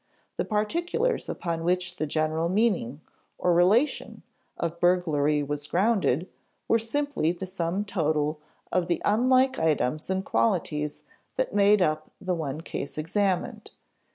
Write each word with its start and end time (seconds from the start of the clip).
The 0.37 0.45
particulars 0.45 1.29
upon 1.29 1.63
which 1.63 1.97
the 1.97 2.07
general 2.07 2.49
meaning 2.49 3.01
(or 3.37 3.53
relation) 3.53 4.23
of 4.57 4.79
burglary 4.79 5.43
was 5.43 5.67
grounded 5.67 6.27
were 6.67 6.79
simply 6.79 7.31
the 7.31 7.45
sum 7.45 7.85
total 7.85 8.39
of 8.71 8.87
the 8.87 8.99
unlike 9.05 9.59
items 9.59 10.09
and 10.09 10.25
qualities 10.25 11.03
that 11.35 11.53
made 11.53 11.83
up 11.83 12.09
the 12.19 12.33
one 12.33 12.61
case 12.61 12.97
examined. 12.97 13.69